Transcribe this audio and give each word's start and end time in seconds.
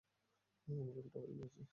আমরা 0.67 0.91
উল্টো 0.95 1.17
হয়ে 1.19 1.33
উড়ছি। 1.35 1.61